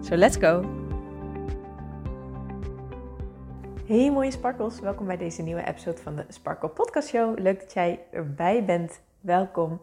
[0.00, 0.64] So let's go!
[3.86, 7.38] Hey mooie sparkles, welkom bij deze nieuwe episode van de Sparkle Podcast Show.
[7.38, 9.80] Leuk dat jij erbij bent, welkom.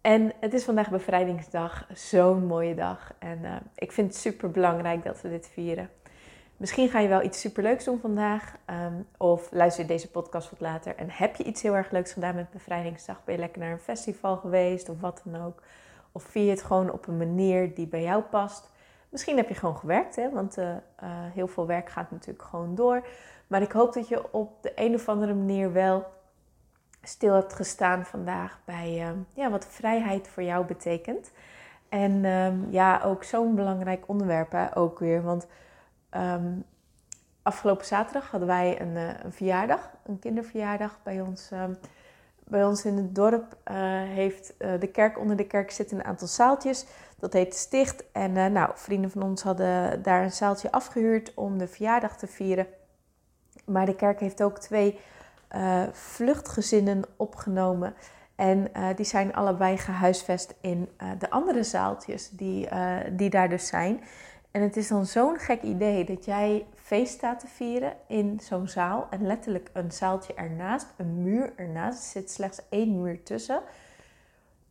[0.00, 3.14] En het is vandaag bevrijdingsdag, zo'n mooie dag.
[3.18, 5.90] En uh, ik vind het super belangrijk dat we dit vieren.
[6.56, 8.56] Misschien ga je wel iets superleuks doen vandaag.
[8.70, 10.96] Um, of luister je deze podcast wat later.
[10.96, 13.24] En heb je iets heel erg leuks gedaan met bevrijdingsdag?
[13.24, 15.62] Ben je lekker naar een festival geweest of wat dan ook?
[16.12, 18.71] Of vier je het gewoon op een manier die bij jou past?
[19.12, 20.30] Misschien heb je gewoon gewerkt, hè?
[20.30, 20.76] want uh, uh,
[21.08, 23.06] heel veel werk gaat natuurlijk gewoon door.
[23.46, 26.06] Maar ik hoop dat je op de een of andere manier wel
[27.02, 31.30] stil hebt gestaan vandaag bij uh, ja, wat vrijheid voor jou betekent.
[31.88, 35.22] En um, ja, ook zo'n belangrijk onderwerp hè, ook weer.
[35.22, 35.46] Want
[36.16, 36.64] um,
[37.42, 41.50] afgelopen zaterdag hadden wij een, een, verjaardag, een kinderverjaardag bij ons.
[42.44, 43.56] Bij ons in het dorp
[44.08, 46.86] heeft de kerk onder de kerk zitten een aantal zaaltjes.
[47.22, 48.04] Dat heet Sticht.
[48.12, 52.26] En uh, nou, vrienden van ons hadden daar een zaaltje afgehuurd om de verjaardag te
[52.26, 52.66] vieren.
[53.64, 54.98] Maar de kerk heeft ook twee
[55.92, 57.94] vluchtgezinnen opgenomen.
[58.34, 62.68] En die zijn allebei gehuisvest in de andere zaaltjes die,
[63.10, 64.00] die daar dus zijn.
[64.50, 68.68] En het is dan zo'n gek idee dat jij feest staat te vieren in zo'n
[68.68, 69.06] zaal.
[69.10, 72.04] En letterlijk een zaaltje ernaast, een muur ernaast.
[72.04, 73.60] Er zit slechts één muur tussen.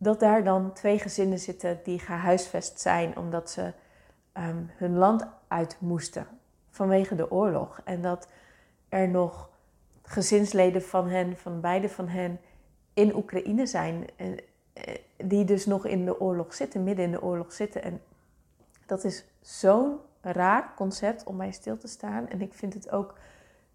[0.03, 3.73] Dat daar dan twee gezinnen zitten die gehuisvest zijn omdat ze
[4.33, 6.27] um, hun land uit moesten
[6.69, 7.81] vanwege de oorlog.
[7.83, 8.27] En dat
[8.89, 9.49] er nog
[10.03, 12.39] gezinsleden van hen, van beide van hen,
[12.93, 14.05] in Oekraïne zijn.
[15.17, 17.83] Die dus nog in de oorlog zitten, midden in de oorlog zitten.
[17.83, 18.02] En
[18.86, 22.30] dat is zo'n raar concept om bij stil te staan.
[22.30, 23.17] En ik vind het ook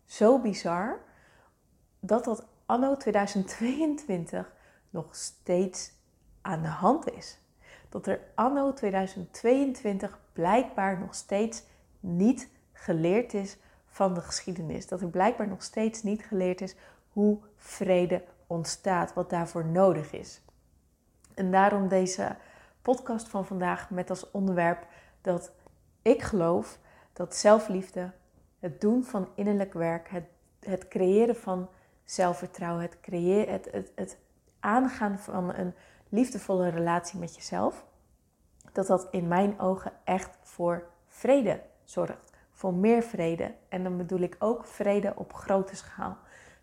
[0.04, 0.98] zo bizar
[2.00, 4.52] dat dat anno 2022
[4.90, 5.94] nog steeds
[6.46, 7.38] aan de hand is.
[7.88, 11.62] Dat er anno 2022 blijkbaar nog steeds
[12.00, 14.86] niet geleerd is van de geschiedenis.
[14.86, 16.74] Dat er blijkbaar nog steeds niet geleerd is
[17.12, 20.40] hoe vrede ontstaat, wat daarvoor nodig is.
[21.34, 22.36] En daarom deze
[22.82, 24.86] podcast van vandaag met als onderwerp
[25.20, 25.52] dat
[26.02, 26.78] ik geloof
[27.12, 28.10] dat zelfliefde,
[28.58, 30.24] het doen van innerlijk werk, het,
[30.60, 31.68] het creëren van
[32.04, 34.18] zelfvertrouwen, het, creëren, het, het, het
[34.60, 35.74] aangaan van een
[36.16, 37.86] liefdevolle relatie met jezelf,
[38.72, 42.32] dat dat in mijn ogen echt voor vrede zorgt.
[42.50, 43.54] Voor meer vrede.
[43.68, 46.16] En dan bedoel ik ook vrede op grote schaal.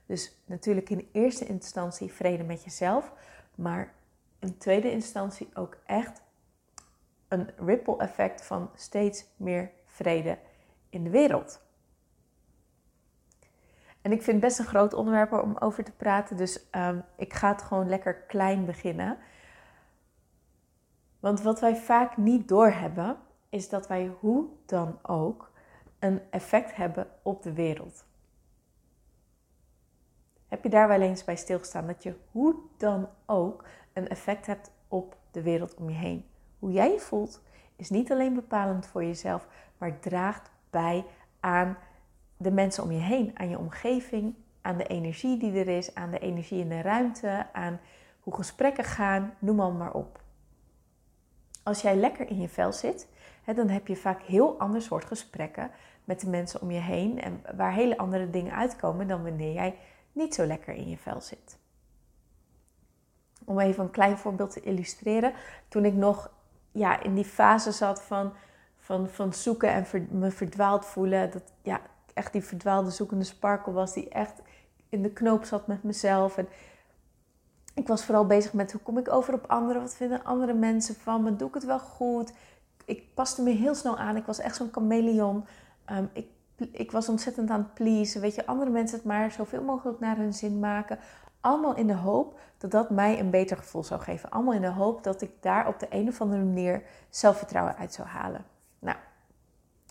[0.06, 3.12] Dus natuurlijk in eerste instantie vrede met jezelf,
[3.56, 3.94] maar
[4.40, 6.22] in tweede instantie ook echt
[7.28, 10.38] een ripple effect van steeds meer vrede
[10.90, 11.62] in de wereld.
[14.02, 17.34] En ik vind het best een groot onderwerp om over te praten, dus um, ik
[17.34, 19.18] ga het gewoon lekker klein beginnen.
[21.24, 23.18] Want wat wij vaak niet doorhebben,
[23.50, 25.52] is dat wij hoe dan ook
[26.00, 28.06] een effect hebben op de wereld.
[30.48, 34.72] Heb je daar wel eens bij stilgestaan dat je hoe dan ook een effect hebt
[34.88, 36.26] op de wereld om je heen?
[36.60, 37.42] Hoe jij je voelt
[37.76, 39.48] is niet alleen bepalend voor jezelf,
[39.78, 41.06] maar draagt bij
[41.40, 41.78] aan
[42.38, 46.12] de mensen om je heen, aan je omgeving, aan de energie die er is, aan
[46.12, 47.80] de energie in de ruimte, aan
[48.20, 50.22] hoe gesprekken gaan, noem maar, maar op.
[51.64, 53.08] Als jij lekker in je vel zit,
[53.56, 55.72] dan heb je vaak heel ander soort gesprekken
[56.04, 59.76] met de mensen om je heen en waar hele andere dingen uitkomen dan wanneer jij
[60.12, 61.58] niet zo lekker in je vel zit.
[63.46, 65.34] Om even een klein voorbeeld te illustreren.
[65.68, 66.32] Toen ik nog
[66.72, 68.34] ja, in die fase zat van,
[68.78, 71.32] van, van zoeken en me verdwaald voelen.
[71.32, 71.82] Dat ja,
[72.14, 74.42] echt die verdwaalde zoekende sparkle was die echt
[74.90, 76.38] in de knoop zat met mezelf.
[76.38, 76.48] En
[77.74, 79.82] ik was vooral bezig met hoe kom ik over op anderen?
[79.82, 81.36] Wat vinden andere mensen van me?
[81.36, 82.34] Doe ik het wel goed?
[82.86, 84.16] Ik paste me heel snel aan.
[84.16, 85.46] Ik was echt zo'n chameleon.
[85.92, 86.28] Um, ik,
[86.72, 88.22] ik was ontzettend aan het pleasen.
[88.22, 91.00] Weet je, andere mensen het maar zoveel mogelijk naar hun zin maken.
[91.42, 94.30] Allemaal in de hoop dat dat mij een beter gevoel zou geven.
[94.30, 97.94] Allemaal in de hoop dat ik daar op de een of andere manier zelfvertrouwen uit
[97.94, 98.46] zou halen.
[98.80, 98.98] Nou,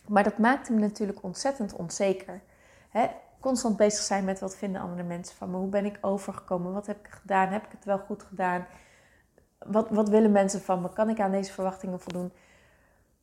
[0.08, 2.40] maar dat maakte me natuurlijk ontzettend onzeker.
[2.88, 3.06] Hè?
[3.42, 5.56] Constant bezig zijn met wat vinden andere mensen van me.
[5.56, 6.72] Hoe ben ik overgekomen?
[6.72, 7.48] Wat heb ik gedaan?
[7.48, 8.66] Heb ik het wel goed gedaan?
[9.58, 10.92] Wat, wat willen mensen van me?
[10.92, 12.32] Kan ik aan deze verwachtingen voldoen?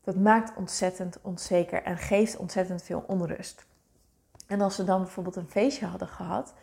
[0.09, 3.65] dat maakt ontzettend onzeker en geeft ontzettend veel onrust.
[4.47, 6.53] En als we dan bijvoorbeeld een feestje hadden gehad,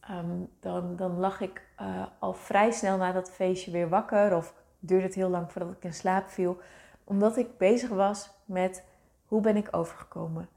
[0.00, 4.36] ehm, dan, dan lag ik uh, al vrij snel na dat feestje weer wakker.
[4.36, 6.58] Of duurde het heel lang voordat ik in slaap viel.
[7.04, 8.84] Omdat ik bezig was met
[9.26, 10.48] hoe ben ik overgekomen?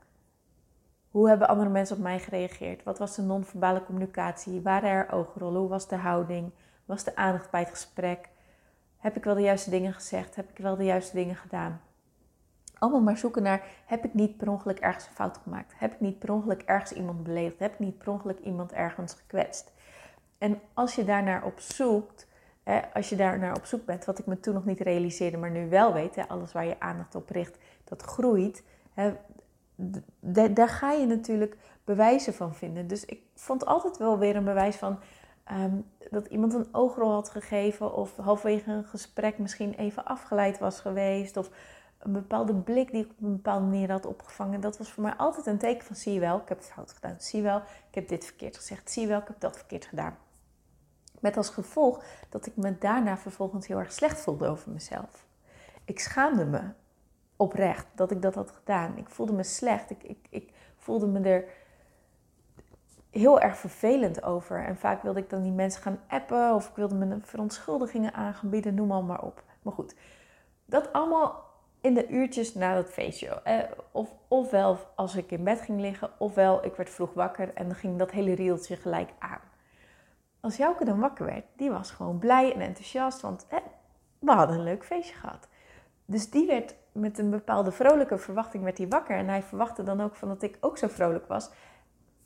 [1.12, 2.84] Hoe hebben andere mensen op mij gereageerd?
[2.84, 4.62] Wat was de non-verbale communicatie?
[4.62, 5.60] Waren er oogrollen?
[5.60, 6.52] Hoe was de houding?
[6.86, 8.30] Was de aandacht bij het gesprek?
[8.98, 10.36] Heb ik wel de juiste dingen gezegd?
[10.36, 11.81] Heb ik wel de juiste dingen gedaan?
[12.78, 15.74] Allemaal maar zoeken naar, heb ik niet per ongeluk ergens een fout gemaakt?
[15.75, 17.60] Heb ik niet per ongeluk ergens iemand beledigd?
[17.60, 19.72] Heb ik niet per ongeluk iemand ergens gekwetst?
[20.38, 22.28] En als je daarnaar op zoekt,
[22.94, 25.52] als je daar naar op zoek bent, wat ik me toen nog niet realiseerde, maar
[25.52, 28.63] nu wel weet, hè, alles waar je aandacht op richt, dat groeit.
[28.94, 29.13] Hè,
[30.54, 32.88] daar ga je natuurlijk bewijzen van vinden.
[32.88, 35.00] Dus ik vond altijd wel weer een bewijs van
[35.44, 35.75] ehm,
[36.10, 41.38] dat iemand een oogrol had gegeven, of halverwege een gesprek misschien even afgeleid was geweest,
[41.38, 41.50] of
[42.00, 44.62] een bepaalde blik die ik op een bepaalde manier had opgevangen.
[44.62, 46.92] Dat was voor mij altijd een teken van zie je wel, ik heb het fout
[46.92, 47.16] gedaan.
[47.18, 47.57] Zie je wel,
[47.89, 48.92] ik heb dit verkeerd gezegd.
[48.92, 50.18] Zie je wel, ik heb dat verkeerd gedaan.
[51.19, 55.25] Met als gevolg dat ik me daarna vervolgens heel erg slecht voelde over mezelf.
[55.86, 56.62] Ik schaamde me
[57.41, 58.97] oprecht dat ik dat had gedaan.
[58.97, 59.89] Ik voelde me slecht.
[59.89, 61.45] Ik, ik, ik voelde me er
[63.09, 64.65] heel erg vervelend over.
[64.65, 68.73] En vaak wilde ik dan die mensen gaan appen of ik wilde me verontschuldigingen aanbieden,
[68.73, 69.43] noem maar, maar op.
[69.61, 69.95] Maar goed,
[70.65, 71.49] dat allemaal
[71.81, 73.27] in de uurtjes na dat feestje.
[73.27, 73.59] Eh,
[73.91, 77.75] of, ofwel als ik in bed ging liggen, ofwel ik werd vroeg wakker en dan
[77.75, 79.41] ging dat hele rieltje gelijk aan.
[80.39, 83.47] Als Jouke dan wakker werd, die was gewoon blij en enthousiast, want
[84.19, 85.47] we hadden een leuk feestje gehad.
[86.06, 89.18] Dus die werd met een bepaalde vrolijke verwachting werd hij wakker.
[89.18, 91.50] En hij verwachtte dan ook van dat ik ook zo vrolijk was.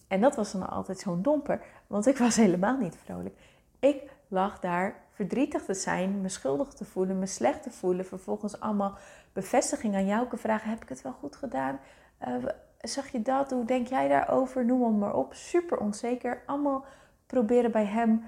[0.07, 3.35] En dat was dan altijd zo'n domper, want ik was helemaal niet vrolijk.
[3.79, 8.05] Ik lag daar verdrietig te zijn, me schuldig te voelen, me slecht te voelen.
[8.05, 8.97] Vervolgens allemaal
[9.33, 11.79] bevestiging aan jou vragen: heb ik het wel goed gedaan?
[12.27, 12.45] Uh,
[12.79, 13.51] zag je dat?
[13.51, 14.65] Hoe denk jij daarover?
[14.65, 15.33] Noem hem maar op.
[15.33, 16.41] Super onzeker.
[16.45, 16.85] Allemaal
[17.25, 18.23] proberen bij hem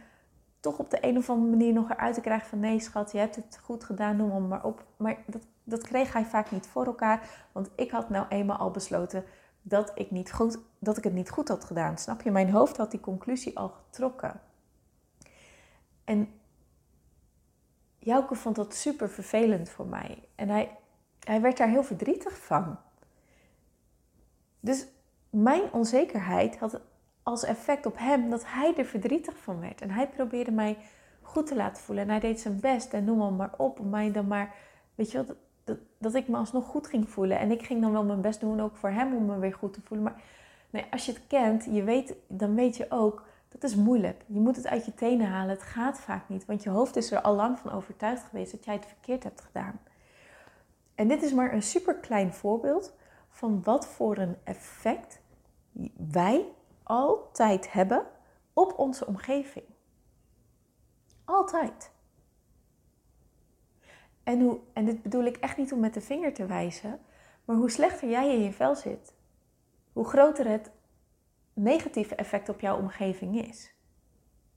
[0.60, 3.18] toch op de een of andere manier nog eruit te krijgen van nee schat, je
[3.18, 4.86] hebt het goed gedaan, noem hem maar op.
[4.98, 8.72] Maar dat, dat kreeg hij vaak niet voor elkaar, want ik had nou eenmaal al
[8.72, 9.24] besloten
[9.62, 11.98] dat ik, niet goed, dat ik het niet goed had gedaan.
[11.98, 12.32] Snap je?
[12.32, 14.42] Mijn hoofd had die conclusie al getrokken.
[16.04, 16.30] En
[18.00, 20.24] Jouke vond dat super vervelend voor mij.
[20.36, 20.78] En hij,
[21.20, 22.78] hij werd daar heel verdrietig van.
[24.60, 24.88] Dus
[25.30, 26.82] mijn onzekerheid had
[27.28, 29.82] als effect op hem dat hij er verdrietig van werd.
[29.82, 30.78] En hij probeerde mij
[31.22, 32.04] goed te laten voelen.
[32.04, 33.80] En hij deed zijn best en noem hem maar op.
[33.80, 34.56] Om mij dan maar,
[34.96, 37.40] weet je wel, dat, dat ik me alsnog goed ging voelen.
[37.40, 39.74] En ik ging dan wel mijn best doen, ook voor hem, om me weer goed
[39.74, 40.06] te voelen.
[40.06, 40.22] Maar
[40.70, 44.24] nee, als je het kent, je weet, dan weet je ook, dat is moeilijk.
[44.26, 45.56] Je moet het uit je tenen halen.
[45.56, 46.46] Het gaat vaak niet.
[46.46, 49.42] Want je hoofd is er al lang van overtuigd geweest dat jij het verkeerd hebt
[49.42, 49.80] gedaan.
[50.96, 52.94] En dit is maar een super klein voorbeeld
[53.30, 55.20] van wat voor een effect
[56.12, 56.46] wij
[56.88, 58.06] altijd hebben
[58.54, 59.66] op onze omgeving.
[61.26, 61.92] Altijd.
[64.24, 67.00] En, hoe, en dit bedoel ik echt niet om met de vinger te wijzen,
[67.46, 69.14] maar hoe slechter jij in je vel zit,
[69.94, 70.72] hoe groter het
[71.54, 73.74] negatieve effect op jouw omgeving is.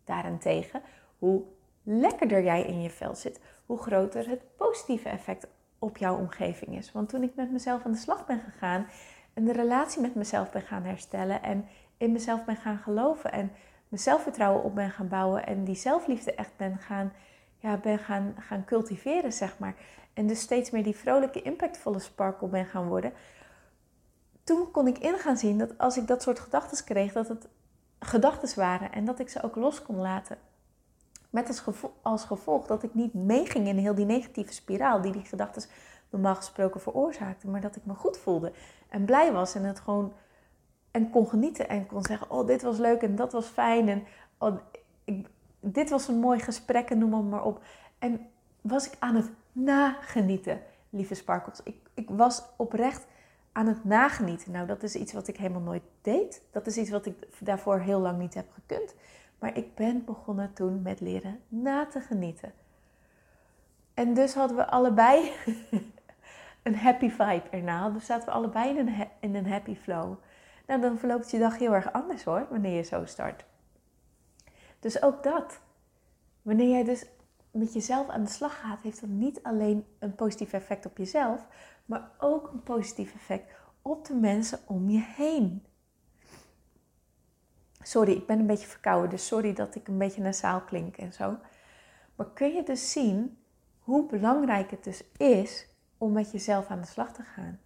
[0.05, 0.83] Daarentegen,
[1.19, 1.43] hoe
[1.83, 5.47] lekkerder jij in je vel zit, hoe groter het positieve effect
[5.79, 6.93] op jouw omgeving is.
[6.93, 8.87] Want toen ik met mezelf aan de slag ben gegaan
[9.35, 11.69] en de relatie met mezelf ben gaan herstellen en
[12.01, 13.53] in mezelf ben gaan geloven en
[13.89, 17.13] mijn zelfvertrouwen op ben gaan bouwen en die zelfliefde echt ben gaan,
[17.59, 19.75] ja, ben gaan, gaan cultiveren, zeg maar.
[20.13, 23.13] En dus steeds meer die vrolijke, impactvolle sparkle ben gaan worden.
[24.45, 27.49] Toen kon ik in gaan zien dat als ik dat soort gedachten kreeg, dat het
[27.99, 30.39] gedachten waren en dat ik ze ook los kon laten.
[31.31, 31.65] Met als
[32.03, 35.63] als gevolg dat ik niet meeging in heel die negatieve spiraal die die gedachten
[36.11, 38.53] normaal gesproken veroorzaakten, maar dat ik me goed voelde
[38.89, 40.13] en blij was en het gewoon
[40.91, 43.89] en kon genieten en kon zeggen: Oh, dit was leuk en dat was fijn.
[43.89, 44.03] En
[44.39, 44.57] oh,
[45.05, 45.27] ik,
[45.61, 47.63] dit was een mooi gesprek en noem maar, maar op.
[47.99, 48.27] En
[48.61, 51.61] was ik aan het nagenieten, lieve Sparkles.
[51.63, 53.07] Ik, ik was oprecht
[53.53, 54.53] aan het nagenieten.
[54.53, 56.43] Nou, dat is iets wat ik helemaal nooit deed.
[56.51, 58.95] Dat is iets wat ik daarvoor heel lang niet heb gekund.
[59.39, 62.53] Maar ik ben begonnen toen met leren na te genieten.
[63.95, 65.33] En dus hadden we allebei
[66.63, 67.91] een happy vibe erna.
[67.91, 70.15] Dus zaten we allebei in een, in een happy flow.
[70.71, 73.45] Nou, dan verloopt je dag heel erg anders hoor, wanneer je zo start.
[74.81, 75.61] Dus ook dat.
[76.43, 77.07] Wanneer jij dus
[77.51, 81.47] met jezelf aan de slag gaat, heeft dat niet alleen een positief effect op jezelf,
[81.85, 85.65] maar ook een positief effect op de mensen om je heen.
[87.83, 91.13] Sorry, ik ben een beetje verkouden, dus sorry dat ik een beetje nasaal klink en
[91.13, 91.37] zo.
[92.17, 93.39] Maar kun je dus zien
[93.79, 97.61] hoe belangrijk het dus is om met jezelf aan de slag te gaan.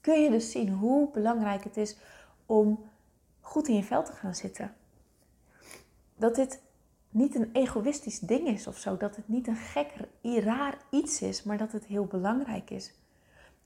[0.00, 1.96] Kun je dus zien hoe belangrijk het is
[2.48, 2.90] om
[3.40, 4.74] goed in je vel te gaan zitten.
[6.16, 6.62] Dat dit
[7.10, 8.96] niet een egoïstisch ding is of zo.
[8.96, 12.94] Dat het niet een gek, raar iets is, maar dat het heel belangrijk is.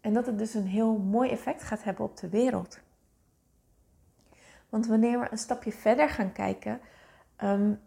[0.00, 2.80] En dat het dus een heel mooi effect gaat hebben op de wereld.
[4.68, 6.80] Want wanneer we een stapje verder gaan kijken
[7.42, 7.80] um,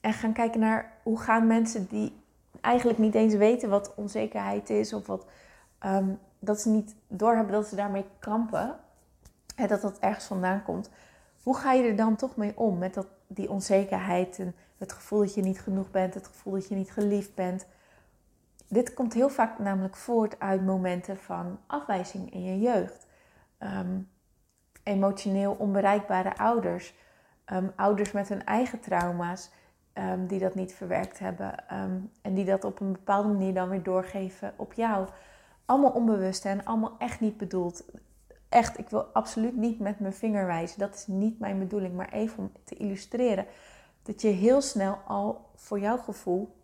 [0.00, 2.12] en gaan kijken naar hoe gaan mensen die
[2.60, 5.26] eigenlijk niet eens weten wat onzekerheid is of wat,
[5.84, 8.78] um, dat ze niet doorhebben dat ze daarmee kampen
[9.54, 10.90] dat dat ergens vandaan komt.
[11.42, 15.18] Hoe ga je er dan toch mee om met dat, die onzekerheid en het gevoel
[15.18, 17.66] dat je niet genoeg bent, het gevoel dat je niet geliefd bent?
[18.68, 23.06] Dit komt heel vaak namelijk voort uit momenten van afwijzing in je jeugd.
[23.58, 24.00] Ehm,
[24.82, 26.94] emotioneel onbereikbare ouders,
[27.44, 29.50] ehm, ouders met hun eigen trauma's
[29.92, 31.68] ehm, die dat niet verwerkt hebben
[32.22, 35.08] en die dat op een bepaalde manier dan weer doorgeven op jou.
[35.64, 37.84] Allemaal onbewust en allemaal echt niet bedoeld.
[38.54, 40.78] Echt, ik wil absoluut niet met mijn vinger wijzen.
[40.78, 43.46] Dat is niet mijn bedoeling, maar even om te illustreren
[44.02, 46.56] dat je heel snel al voor jouw gevoel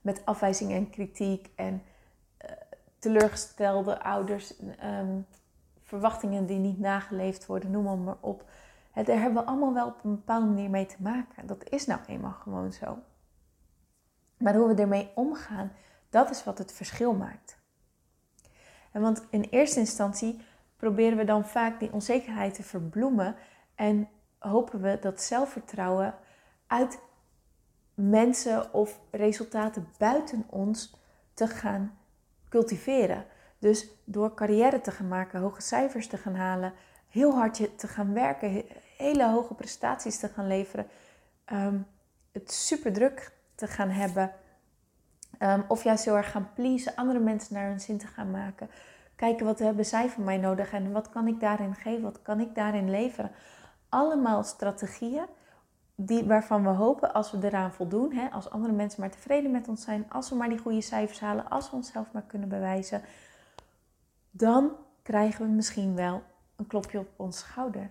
[0.00, 1.82] met afwijzing en kritiek en
[2.44, 2.50] uh,
[2.98, 4.54] teleurgestelde ouders,
[4.84, 5.26] um,
[5.82, 8.44] verwachtingen die niet nageleefd worden, noem maar op.
[8.94, 11.46] daar hebben we allemaal wel op een bepaalde manier mee te maken.
[11.46, 12.98] Dat is nou eenmaal gewoon zo.
[14.36, 15.72] Maar hoe we ermee omgaan,
[16.10, 17.57] dat is wat het verschil maakt.
[19.00, 20.40] Want in eerste instantie
[20.76, 23.36] proberen we dan vaak die onzekerheid te verbloemen
[23.74, 26.14] en hopen we dat zelfvertrouwen
[26.66, 26.98] uit
[27.94, 30.94] mensen of resultaten buiten ons
[31.34, 31.98] te gaan
[32.48, 33.24] cultiveren.
[33.58, 36.72] Dus door carrière te gaan maken, hoge cijfers te gaan halen,
[37.08, 38.64] heel hard te gaan werken,
[38.96, 40.86] hele hoge prestaties te gaan leveren,
[41.52, 41.86] um,
[42.32, 44.32] het super druk te gaan hebben,
[45.38, 48.70] um, of juist heel erg gaan pleasen, andere mensen naar hun zin te gaan maken.
[49.16, 52.40] Kijken wat hebben zij van mij nodig en wat kan ik daarin geven, wat kan
[52.40, 53.30] ik daarin leveren.
[53.88, 55.26] Allemaal strategieën
[55.94, 59.68] die, waarvan we hopen als we eraan voldoen, hè, als andere mensen maar tevreden met
[59.68, 63.02] ons zijn, als we maar die goede cijfers halen, als we onszelf maar kunnen bewijzen,
[64.30, 66.22] dan krijgen we misschien wel
[66.56, 67.90] een klopje op ons schouder.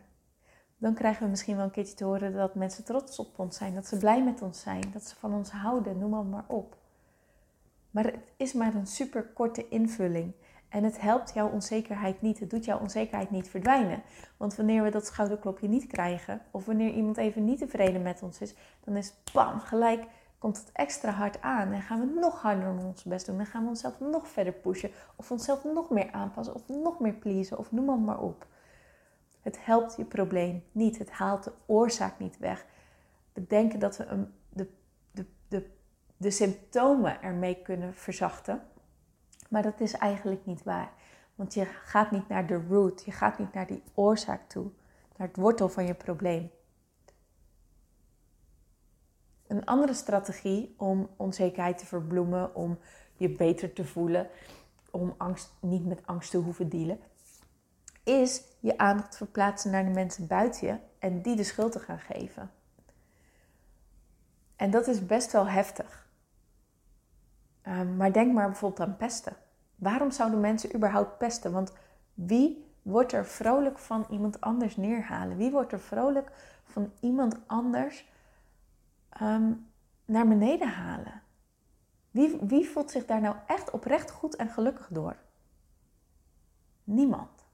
[0.77, 3.75] Dan krijgen we misschien wel een keertje te horen dat mensen trots op ons zijn,
[3.75, 6.77] dat ze blij met ons zijn, dat ze van ons houden, noem maar op.
[7.97, 10.33] Maar het is maar een super korte invulling.
[10.69, 12.39] En het helpt jouw onzekerheid niet.
[12.39, 14.01] Het doet jouw onzekerheid niet verdwijnen.
[14.37, 18.41] Want wanneer we dat schouderklopje niet krijgen, of wanneer iemand even niet tevreden met ons
[18.41, 20.05] is, dan is bam, gelijk
[20.37, 21.71] komt het extra hard aan.
[21.71, 23.39] En gaan we nog harder ons best doen.
[23.39, 24.91] En gaan we onszelf nog verder pushen.
[25.15, 26.55] Of onszelf nog meer aanpassen.
[26.55, 27.57] Of nog meer pleasen.
[27.57, 28.47] Of noem maar, maar op.
[29.41, 30.97] Het helpt je probleem niet.
[30.97, 32.65] Het haalt de oorzaak niet weg.
[33.33, 34.33] We denken dat we een,
[36.17, 38.61] de, symptomen ermee kunnen verzachten.
[39.49, 40.91] Maar dat is eigenlijk niet waar.
[41.35, 44.71] Want je gaat niet naar de root, je gaat niet naar die oorzaak toe,
[45.17, 46.51] naar het wortel van je probleem.
[49.47, 52.79] Een andere strategie om onzekerheid te verbloemen, om
[53.15, 54.29] je beter te voelen,
[54.91, 56.99] om angst, niet met angst te hoeven dealen,
[58.03, 61.99] is je aandacht verplaatsen naar de mensen buiten je en die de schuld te gaan
[61.99, 62.51] geven.
[64.55, 66.06] En dat is best wel heftig.
[67.67, 69.35] Ehm, maar denk maar bijvoorbeeld aan pesten.
[69.75, 71.51] Waarom zouden mensen überhaupt pesten?
[71.51, 71.73] Want
[72.13, 75.37] wie wordt er vrolijk van iemand anders neerhalen?
[75.37, 76.31] Wie wordt er vrolijk
[76.63, 78.09] van iemand anders
[79.09, 79.53] ehm,
[80.05, 81.21] naar beneden halen?
[82.11, 85.15] Wie, wie voelt zich daar nou echt oprecht goed en gelukkig door?
[86.83, 87.45] Niemand.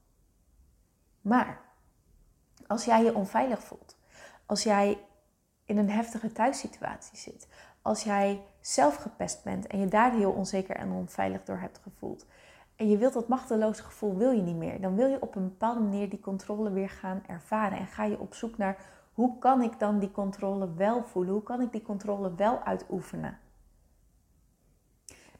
[1.20, 1.60] Maar
[2.66, 3.96] als jij je onveilig voelt,
[4.46, 5.04] als jij
[5.64, 7.48] in een heftige thuissituatie zit,
[7.84, 12.26] als jij zelf gepest bent en je daar heel onzeker en onveilig door hebt gevoeld.
[12.76, 14.80] En je wilt dat machteloze gevoel wil je niet meer.
[14.80, 17.78] Dan wil je op een bepaalde manier die controle weer gaan ervaren.
[17.78, 18.76] En ga je op zoek naar
[19.12, 21.32] hoe kan ik dan die controle wel voelen?
[21.32, 23.38] Hoe kan ik die controle wel uitoefenen?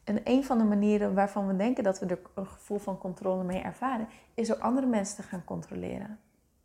[0.05, 3.45] En een van de manieren waarvan we denken dat we er een gevoel van controle
[3.45, 6.19] mee ervaren, is door andere mensen te gaan controleren.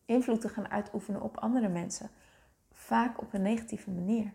[0.06, 2.10] Invloed te gaan uitoefenen op andere mensen.
[2.72, 4.34] Vaak op een negatieve manier.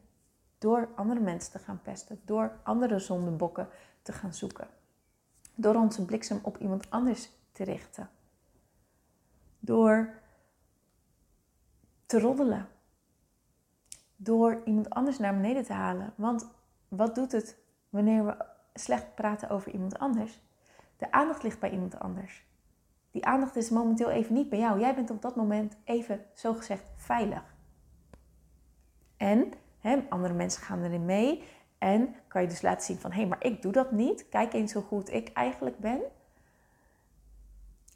[0.64, 3.68] Door andere mensen te gaan pesten, door andere zondebokken
[4.02, 4.68] te gaan zoeken.
[5.54, 8.10] Door onze bliksem op iemand anders te richten.
[9.58, 10.14] Door
[12.06, 12.68] te roddelen.
[14.16, 16.12] Door iemand anders naar beneden te halen.
[16.16, 16.48] Want
[16.88, 18.44] wat doet het wanneer we
[18.74, 20.40] slecht praten over iemand anders?
[20.96, 22.46] De aandacht ligt bij iemand anders.
[23.10, 24.80] Die aandacht is momenteel even niet bij jou.
[24.80, 27.54] Jij bent op dat moment even zogezegd veilig.
[29.16, 29.52] En
[30.08, 31.44] andere mensen gaan erin mee.
[31.78, 34.28] En kan je dus laten zien van, hé, hey, maar ik doe dat niet.
[34.28, 36.00] Kijk eens hoe goed ik eigenlijk ben.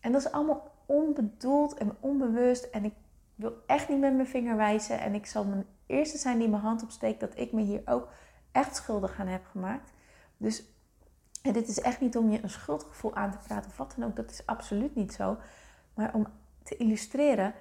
[0.00, 2.64] En dat is allemaal onbedoeld en onbewust.
[2.64, 2.94] En ik
[3.34, 5.00] wil echt niet met mijn vinger wijzen.
[5.00, 8.08] En ik zal mijn eerste zijn die mijn hand opsteekt dat ik me hier ook
[8.52, 9.92] echt schuldig aan heb gemaakt.
[10.36, 10.64] Dus
[11.42, 14.16] dit is echt niet om je een schuldgevoel aan te praten of wat dan ook.
[14.16, 15.36] Dat is absoluut niet zo.
[15.94, 16.26] Maar om
[16.62, 17.54] te illustreren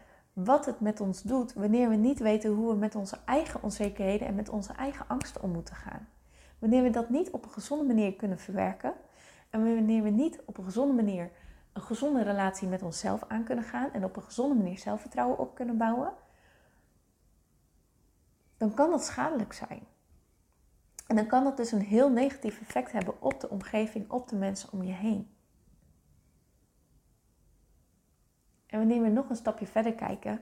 [0.44, 4.28] wat het met ons doet wanneer we niet weten hoe we met onze eigen onzekerheden
[4.28, 6.08] en met onze eigen angsten om moeten gaan.
[6.60, 8.94] Wanneer we dat niet op een gezonde manier kunnen verwerken
[9.50, 11.32] en wanneer we niet op een gezonde manier
[11.74, 15.56] een gezonde relatie met onszelf aan kunnen gaan en op een gezonde manier zelfvertrouwen op
[15.56, 16.14] kunnen bouwen,
[18.58, 19.88] dan kan dat schadelijk zijn.
[21.08, 24.36] En dan kan dat dus een heel negatief effect hebben op de omgeving, op de
[24.36, 25.37] mensen om je heen.
[28.68, 30.42] En wanneer we nog een stapje verder kijken,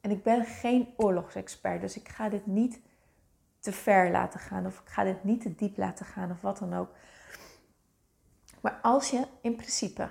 [0.00, 2.80] en ik ben geen oorlogsexpert, dus ik ga dit niet
[3.58, 6.58] te ver laten gaan of ik ga dit niet te diep laten gaan of wat
[6.58, 6.94] dan ook.
[8.60, 10.10] Maar als je in principe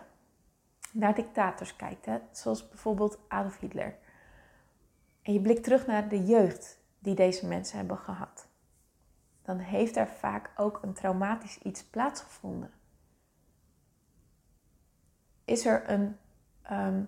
[0.92, 3.98] naar dictators kijkt, hè, zoals bijvoorbeeld Adolf Hitler,
[5.22, 8.48] en je blikt terug naar de jeugd die deze mensen hebben gehad,
[9.42, 12.72] dan heeft er vaak ook een traumatisch iets plaatsgevonden.
[15.46, 16.18] Is er een
[16.62, 17.04] ehm,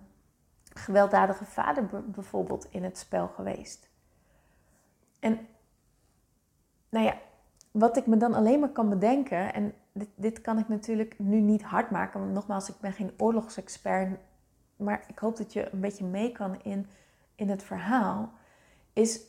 [0.80, 3.88] gewelddadige vader bijvoorbeeld in het spel geweest?
[5.20, 5.48] En
[6.88, 7.18] nou ja,
[7.70, 11.40] wat ik me dan alleen maar kan bedenken, en dit, dit kan ik natuurlijk nu
[11.40, 14.18] niet hard maken, want nogmaals, ik ben geen oorlogsexpert,
[14.76, 16.86] maar ik hoop dat je een beetje mee kan in,
[17.34, 18.32] in het verhaal,
[18.92, 19.20] is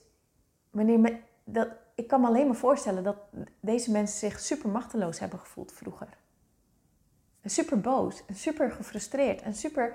[0.69, 3.17] wanneer me, dat, ik kan me alleen maar voorstellen dat
[3.59, 6.07] deze mensen zich super machteloos hebben gevoeld vroeger.
[7.45, 9.93] Super boos, en super gefrustreerd, en super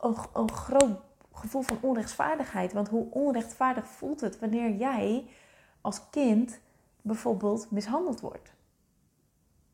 [0.00, 1.00] een, een groot
[1.32, 2.72] gevoel van onrechtvaardigheid.
[2.72, 5.26] Want hoe onrechtvaardig voelt het wanneer jij
[5.80, 6.60] als kind
[7.02, 8.52] bijvoorbeeld mishandeld wordt?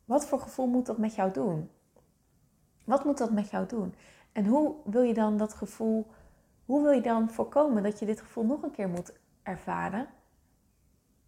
[0.05, 1.71] Wat voor gevoel moet dat met jou doen?
[2.85, 3.95] Wat moet dat met jou doen?
[4.33, 6.07] En hoe wil je dan dat gevoel,
[6.65, 10.09] hoe wil je dan voorkomen dat je dit gevoel nog een keer moet ervaren?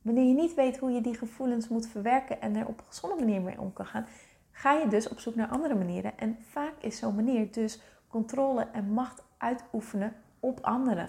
[0.02, 3.24] Wanneer je niet weet hoe je die gevoelens moet verwerken en er op een gezonde
[3.24, 4.06] manier mee om kan gaan,
[4.50, 6.18] ga je dus op zoek naar andere manieren.
[6.18, 11.08] En vaak is zo'n manier dus controle en macht uitoefenen op anderen.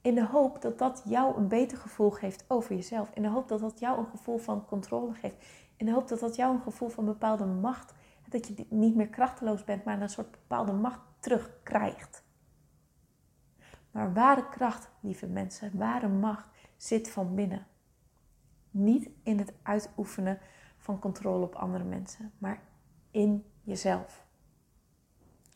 [0.00, 3.10] In de hoop dat dat jou een beter gevoel geeft over jezelf.
[3.14, 5.46] In de hoop dat dat jou een gevoel van controle geeft.
[5.76, 7.94] In de hoop dat dat jou een gevoel van bepaalde macht.
[8.28, 12.24] Dat je niet meer krachteloos bent, maar een soort bepaalde macht terugkrijgt.
[13.90, 16.46] Maar ware kracht, lieve mensen, ware macht
[16.76, 17.66] zit van binnen.
[18.70, 20.38] Niet in het uitoefenen
[20.76, 22.62] van controle op andere mensen, maar
[23.10, 24.25] in jezelf.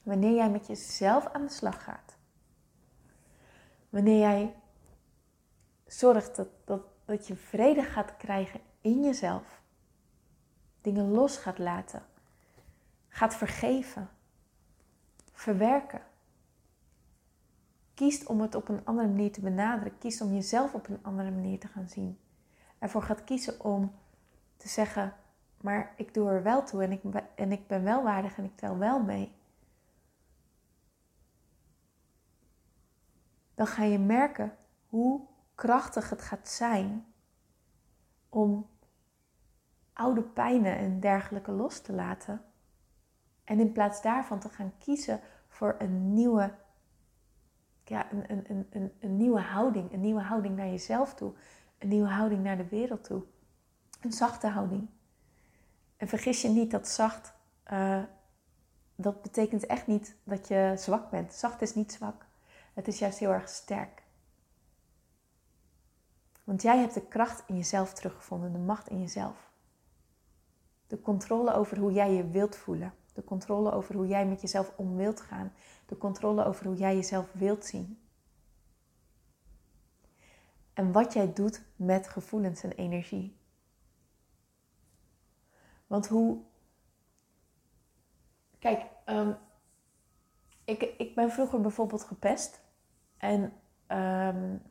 [0.03, 2.17] Wanneer jij met jezelf aan de slag gaat.
[3.89, 4.55] Wanneer jij
[5.87, 9.63] zorgt dat, dat, dat je vrede gaat krijgen in jezelf.
[10.81, 12.03] Dingen los gaat laten.
[13.09, 14.09] Gaat vergeven.
[15.33, 16.03] Verwerken.
[17.95, 19.99] Kiest om het op een andere manier te benaderen.
[19.99, 22.19] Kiest om jezelf op een andere manier te gaan zien.
[22.79, 23.93] Ervoor gaat kiezen om
[24.57, 25.15] te zeggen,
[25.61, 27.03] maar ik doe er wel toe en ik,
[27.35, 29.33] en ik ben wel waardig en ik tel wel mee.
[33.61, 37.07] Dan ga je merken hoe krachtig het gaat zijn
[38.29, 38.69] om
[39.93, 42.43] oude pijnen en dergelijke los te laten.
[43.45, 46.55] En in plaats daarvan te gaan kiezen voor een nieuwe,
[47.85, 49.93] ja, een, een, een, een, nieuwe houding.
[49.93, 51.33] Een nieuwe houding naar jezelf toe.
[51.79, 53.23] Een nieuwe houding naar de wereld toe.
[54.01, 54.89] Een zachte houding.
[55.97, 57.35] En vergis je niet dat zacht,
[57.73, 58.03] uh,
[58.95, 61.33] dat betekent echt niet dat je zwak bent.
[61.33, 62.29] Zacht is niet zwak.
[62.81, 64.03] Het is juist heel erg sterk.
[66.45, 69.51] Want jij hebt de kracht in jezelf teruggevonden, de macht in jezelf.
[70.87, 72.95] De controle over hoe jij je wilt voelen.
[73.13, 75.53] De controle over hoe jij met jezelf om wilt gaan.
[75.87, 78.01] De controle over hoe jij jezelf wilt zien.
[80.73, 83.37] En wat jij doet met gevoelens en energie.
[85.87, 86.43] Want hoe.
[88.59, 89.37] Kijk, um,
[90.65, 92.69] ik, ik ben vroeger bijvoorbeeld gepest.
[93.21, 93.41] En,
[93.89, 94.63] um,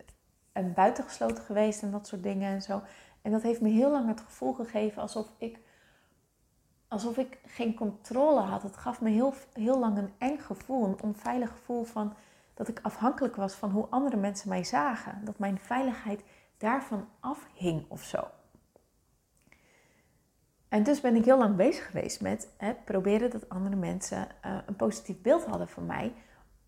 [0.51, 2.81] en buitengesloten geweest en dat soort dingen en zo.
[3.21, 5.59] En dat heeft me heel lang het gevoel gegeven alsof ik,
[6.87, 8.63] alsof ik geen controle had.
[8.63, 12.13] Het gaf me heel, heel lang een eng gevoel, een onveilig gevoel van
[12.53, 15.25] dat ik afhankelijk was van hoe andere mensen mij zagen.
[15.25, 16.23] Dat mijn veiligheid
[16.57, 18.27] daarvan afhing of zo.
[20.69, 22.47] En dus ben ik heel lang bezig geweest met
[22.85, 26.13] proberen dat andere mensen uh, een positief beeld hadden van mij.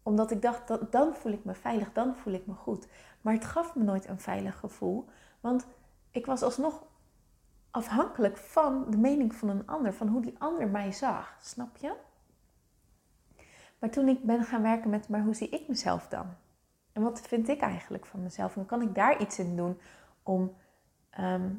[0.04, 2.88] Omdat ik dacht, dat, dan voel ik me veilig, dan voel ik me goed.
[3.22, 5.06] Maar het gaf me nooit een veilig gevoel.
[5.40, 5.68] Want
[6.12, 6.84] ik was alsnog
[7.72, 11.38] afhankelijk van de mening van een ander, van hoe die ander mij zag.
[11.42, 11.96] Snap je?
[13.80, 16.26] Maar toen ik ben gaan werken met, maar hoe zie ik mezelf dan?
[16.92, 18.56] En wat vind ik eigenlijk van mezelf?
[18.56, 19.80] En kan ik daar iets in doen
[20.24, 20.56] om,
[21.10, 21.50] ehm,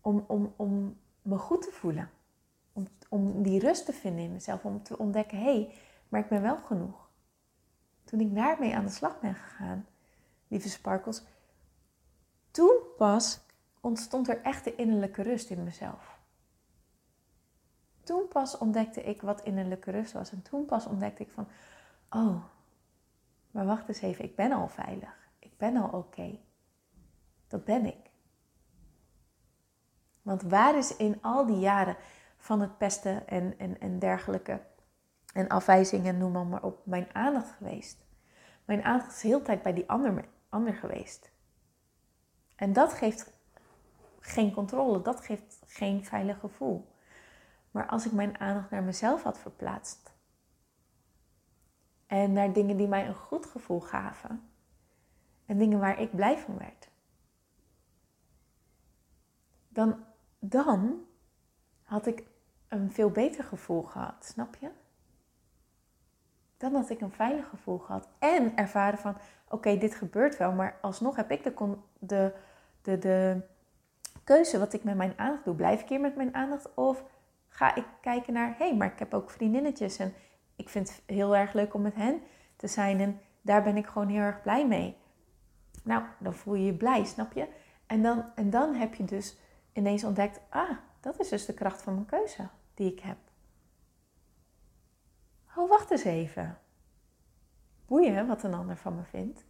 [0.00, 2.10] om, om, om me goed te voelen?
[2.72, 5.74] Om, om die rust te vinden in mezelf, om te ontdekken, hé, hey,
[6.10, 7.08] maar ik ben wel genoeg.
[8.04, 9.86] Toen ik daarmee aan de slag ben gegaan,
[10.48, 11.22] lieve sparkles,
[12.50, 13.40] toen pas
[13.80, 16.18] ontstond er echt de innerlijke rust in mezelf.
[18.02, 20.32] Toen pas ontdekte ik wat innerlijke rust was.
[20.32, 21.48] En toen pas ontdekte ik van,
[22.10, 22.44] oh,
[23.50, 25.30] maar wacht eens even, ik ben al veilig.
[25.38, 26.38] Ik ben al oké.
[27.48, 28.10] Dat ben ik.
[30.22, 31.96] Want waar is in al die jaren
[32.36, 34.60] van het pesten en, en, en dergelijke
[35.32, 38.04] en afwijzingen, noem maar, maar op, mijn aandacht geweest?
[38.64, 41.30] Mijn aandacht is de hele tijd bij die ander, ander geweest.
[42.56, 43.32] En dat geeft
[44.20, 46.94] geen controle, dat geeft geen veilig gevoel.
[47.70, 50.14] Maar als ik mijn aandacht naar mezelf had verplaatst
[52.06, 54.50] en naar dingen die mij een goed gevoel gaven
[55.46, 56.88] en dingen waar ik blij van werd,
[59.68, 60.04] dan,
[60.38, 61.04] dan
[61.82, 62.24] had ik
[62.68, 64.70] een veel beter gevoel gehad, snap je?
[66.60, 69.16] Dan had ik een veilig gevoel gehad en ervaren van,
[69.48, 72.32] oké, dit gebeurt wel, maar alsnog heb ik de, de,
[72.82, 73.40] de, de
[74.24, 75.54] keuze wat ik met mijn aandacht doe.
[75.54, 77.04] Blijf ik hier met mijn aandacht of
[77.48, 80.14] ga ik kijken naar, hé, hey, maar ik heb ook vriendinnetjes en
[80.56, 82.20] ik vind het heel erg leuk om met hen
[82.56, 84.96] te zijn en daar ben ik gewoon heel erg blij mee.
[85.84, 87.48] Nou, dan voel je je blij, snap je?
[87.86, 89.36] En dan, en dan heb je dus
[89.72, 90.70] ineens ontdekt, ah,
[91.00, 93.29] dat is dus de kracht van mijn keuze die ik heb.
[95.60, 96.58] Oh, wacht eens even.
[97.86, 99.44] Boeien wat een ander van me vindt.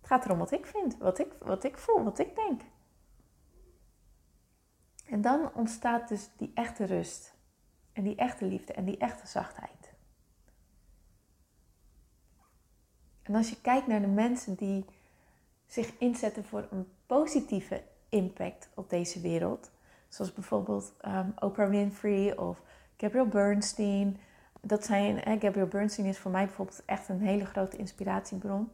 [0.00, 2.62] Het gaat erom wat ik vind, wat ik, wat ik voel, wat ik denk.
[5.06, 7.34] En dan ontstaat dus die echte rust.
[7.92, 9.94] En die echte liefde en die echte zachtheid.
[13.22, 14.84] En als je kijkt naar de mensen die
[15.66, 19.70] zich inzetten voor een positieve impact op deze wereld,
[20.08, 22.62] zoals bijvoorbeeld um, Oprah Winfrey of
[22.96, 24.20] Gabrielle Bernstein.
[24.66, 28.70] Dat zijn, Gabrielle Bernstein is voor mij bijvoorbeeld echt een hele grote inspiratiebron.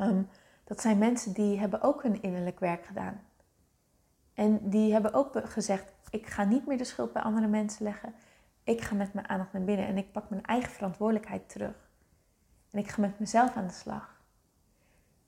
[0.00, 0.28] Um,
[0.64, 3.20] dat zijn mensen die hebben ook hun innerlijk werk gedaan.
[4.34, 8.14] En die hebben ook gezegd: ik ga niet meer de schuld bij andere mensen leggen.
[8.62, 11.90] Ik ga met mijn aandacht naar binnen en ik pak mijn eigen verantwoordelijkheid terug.
[12.70, 14.22] En ik ga met mezelf aan de slag.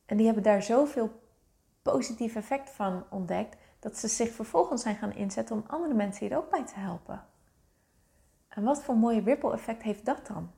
[0.07, 1.23] En die hebben daar zoveel
[1.83, 6.37] positief effect van ontdekt dat ze zich vervolgens zijn gaan inzetten om andere mensen hier
[6.37, 7.25] ook bij te helpen.
[8.51, 10.51] En wat voor mooie ripple effect heeft dat dan?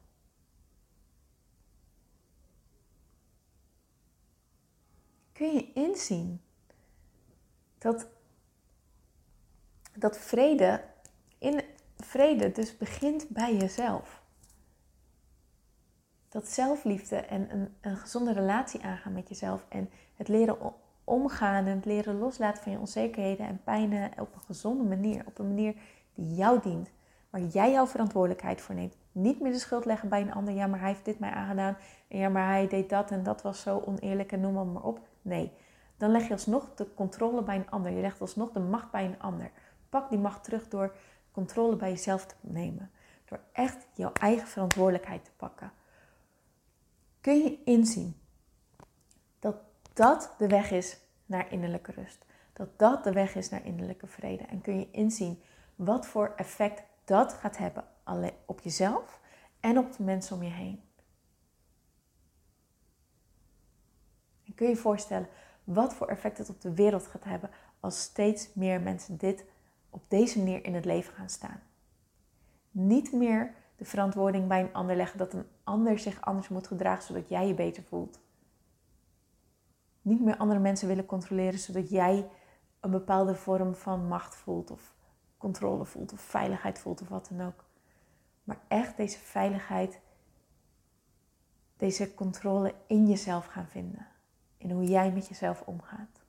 [5.33, 6.41] Kun je inzien
[7.79, 8.07] dat
[9.95, 10.85] dat vrede,
[11.39, 11.63] in
[11.97, 14.23] vrede dus begint bij jezelf.
[16.29, 20.75] Dat zelfliefde en een, een gezonde relatie aangaan met jezelf en het leren
[21.05, 25.39] omgaan en het leren loslaten van je onzekerheden en pijnen op een gezonde manier, op
[25.39, 25.75] een manier
[26.15, 26.91] die jou dient,
[27.33, 28.97] waar jij jouw verantwoordelijkheid voor neemt.
[29.13, 31.77] Niet meer de schuld leggen bij een ander, ja maar hij heeft dit mij aangedaan
[32.09, 34.83] en ja maar hij deed dat en dat was zo oneerlijk en noem maar, maar
[34.83, 35.01] op.
[35.23, 35.53] Nee,
[35.97, 39.05] dan leg je alsnog de controle bij een ander, je legt alsnog de macht bij
[39.05, 39.51] een ander.
[39.89, 40.95] Pak die macht terug door
[41.31, 42.91] controle bij jezelf te nemen.
[43.25, 45.73] Door echt jouw eigen verantwoordelijkheid te pakken.
[47.21, 48.21] Kun je inzien
[49.39, 49.57] dat
[49.93, 52.25] dat de weg is naar innerlijke rust.
[52.53, 54.45] Dat dat de weg is naar innerlijke vrede.
[54.45, 55.43] En kun je inzien
[55.75, 56.83] wat voor effect
[57.13, 57.85] dat gaat hebben
[58.47, 59.21] op jezelf
[59.61, 60.83] en op de mensen om je heen.
[64.45, 65.29] En kun je je voorstellen
[65.65, 69.45] wat voor effect het op de wereld gaat hebben als steeds meer mensen dit
[69.91, 71.63] op deze manier in het leven gaan staan.
[72.71, 77.05] Niet meer de verantwoording bij een ander leggen dat een ander zich anders moet gedragen
[77.05, 78.21] zodat jij je beter voelt.
[80.03, 82.31] Niet meer andere mensen willen controleren zodat jij
[82.81, 84.95] een bepaalde vorm van macht voelt of
[85.43, 87.65] controle voelt of veiligheid voelt of wat dan ook.
[88.45, 90.01] Maar echt deze veiligheid,
[91.77, 94.07] deze controle in jezelf gaan vinden.
[94.57, 96.21] In hoe jij met jezelf omgaat.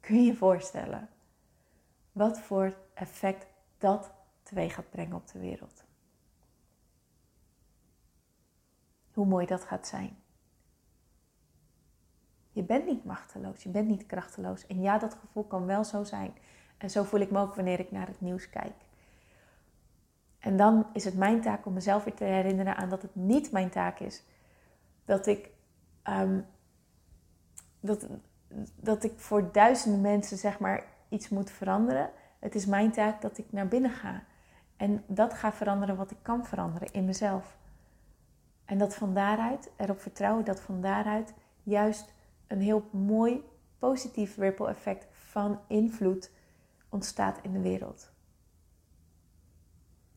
[0.00, 1.08] Kun je je voorstellen
[2.12, 3.46] wat voor effect
[3.78, 5.84] dat teweeg gaat brengen op de wereld?
[9.12, 10.21] Hoe mooi dat gaat zijn.
[12.52, 14.66] Je bent niet machteloos, je bent niet krachteloos.
[14.66, 16.32] En ja, dat gevoel kan wel zo zijn.
[16.78, 18.74] En zo voel ik me ook wanneer ik naar het nieuws kijk.
[20.38, 23.52] En dan is het mijn taak om mezelf weer te herinneren aan dat het niet
[23.52, 24.24] mijn taak is
[25.04, 25.50] dat ik,
[26.08, 26.46] um,
[27.80, 28.06] dat,
[28.76, 32.10] dat ik voor duizenden mensen zeg maar iets moet veranderen.
[32.38, 34.22] Het is mijn taak dat ik naar binnen ga.
[34.76, 37.56] En dat ga veranderen wat ik kan veranderen in mezelf.
[38.64, 42.12] En dat van daaruit, erop vertrouwen dat van daaruit juist
[42.52, 43.44] een heel mooi
[43.78, 46.30] positief ripple effect van invloed
[46.88, 48.12] ontstaat in de wereld.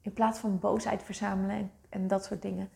[0.02, 2.70] In plaats van boosheid verzamelen en, dat soort dingen.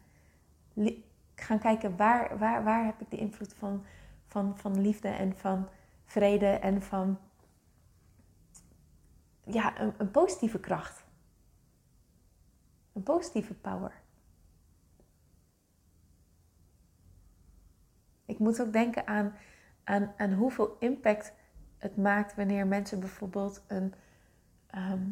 [1.35, 3.85] Gaan kijken waar, waar, waar heb ik de invloed van,
[4.27, 5.67] van, van liefde en van
[6.05, 7.19] vrede en van
[9.45, 11.05] ja, een positieve kracht.
[12.93, 14.01] Een positieve power.
[18.25, 19.33] Ik moet ook denken aan,
[19.89, 21.33] aan, aan hoeveel impact
[21.77, 23.93] het maakt wanneer mensen bijvoorbeeld een,
[24.67, 25.03] ehm,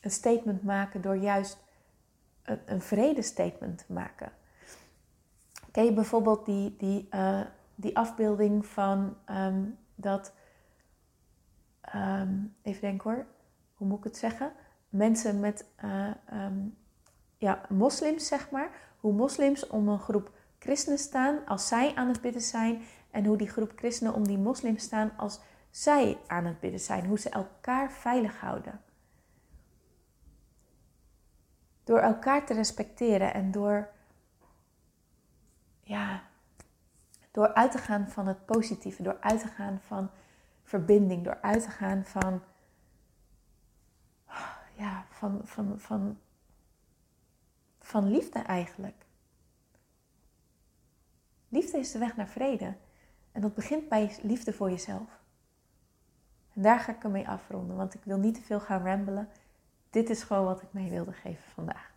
[0.00, 1.64] een statement maken door juist
[2.42, 4.32] een, een vredestatement te maken.
[5.72, 7.40] Ken je bijvoorbeeld die, die, uh,
[7.74, 10.32] die afbeelding van um, dat,
[11.94, 13.26] um, even denken hoor,
[13.74, 14.52] hoe moet ik het zeggen?
[14.88, 16.10] Mensen met, uh,
[17.38, 22.20] ja, moslims zeg maar, hoe moslims om een groep christenen staan als zij aan het
[22.20, 22.82] bidden zijn
[23.16, 27.06] en hoe die groep christenen om die moslims staan als zij aan het bidden zijn,
[27.06, 28.80] hoe ze elkaar veilig houden.
[31.84, 33.88] Door elkaar te respecteren en door,
[35.80, 36.22] ja,
[37.30, 40.10] door uit te gaan van het positieve, door uit te gaan van
[40.62, 42.42] verbinding, door uit te gaan van,
[44.82, 46.18] ja, van, van, van,
[47.80, 49.04] van liefde eigenlijk.
[51.48, 52.76] Liefde is de weg naar vrede.
[53.36, 55.20] En dat begint bij liefde voor jezelf.
[56.54, 59.28] En daar ga ik ermee afronden, want ik wil niet te veel gaan rambelen.
[59.90, 61.92] Dit is gewoon wat ik mee wilde geven vandaag.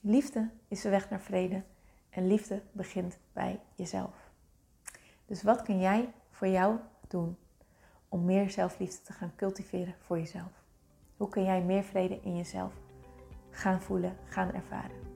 [0.00, 1.62] Liefde is de weg naar vrede
[2.10, 4.30] en liefde begint bij jezelf.
[5.26, 6.76] Dus wat kun jij voor jou
[7.08, 7.36] doen
[8.08, 10.62] om meer zelfliefde te gaan cultiveren voor jezelf?
[11.16, 12.72] Hoe kun jij meer vrede in jezelf
[13.50, 15.11] gaan voelen, gaan ervaren?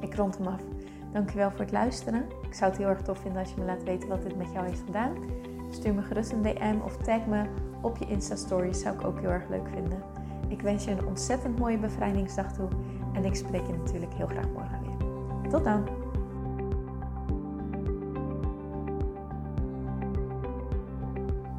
[0.00, 0.60] Ik rond hem af.
[1.12, 2.24] Dankjewel voor het luisteren.
[2.42, 4.52] Ik zou het heel erg tof vinden als je me laat weten wat dit met
[4.52, 5.12] jou heeft gedaan.
[5.70, 7.42] Stuur me gerust een DM of tag me
[7.80, 8.80] op je Insta-stories.
[8.80, 10.02] Zou ik ook heel erg leuk vinden.
[10.48, 12.68] Ik wens je een ontzettend mooie bevrijdingsdag toe.
[13.12, 15.50] En ik spreek je natuurlijk heel graag morgen weer.
[15.50, 15.84] Tot dan!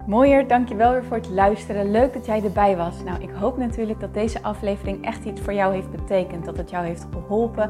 [0.07, 1.91] Mooier, dankjewel weer voor het luisteren.
[1.91, 3.03] Leuk dat jij erbij was.
[3.03, 6.45] Nou, ik hoop natuurlijk dat deze aflevering echt iets voor jou heeft betekend.
[6.45, 7.69] Dat het jou heeft geholpen,